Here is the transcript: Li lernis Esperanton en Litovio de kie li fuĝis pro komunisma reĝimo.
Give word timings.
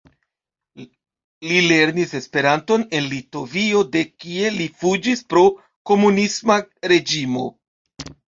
Li 1.49 1.57
lernis 1.71 2.15
Esperanton 2.19 2.85
en 2.99 3.09
Litovio 3.11 3.83
de 3.97 4.01
kie 4.25 4.49
li 4.57 4.67
fuĝis 4.81 5.23
pro 5.35 5.45
komunisma 5.93 6.59
reĝimo. 6.95 7.47